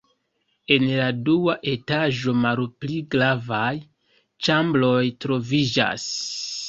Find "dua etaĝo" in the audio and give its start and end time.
1.27-2.33